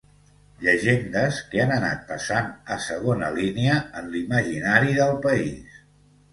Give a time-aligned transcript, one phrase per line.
[0.67, 5.81] Llegendes que han anat passant a segona línia en l'imaginari del país